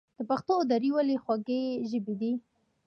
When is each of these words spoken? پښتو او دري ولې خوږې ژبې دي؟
پښتو 0.29 0.51
او 0.57 0.63
دري 0.71 0.89
ولې 0.95 1.15
خوږې 1.23 1.61
ژبې 1.89 2.13
دي؟ 2.21 2.31